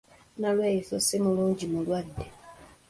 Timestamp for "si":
1.05-1.17